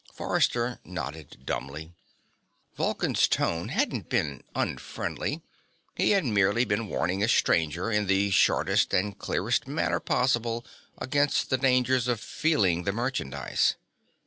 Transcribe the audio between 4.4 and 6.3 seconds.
unfriendly; he had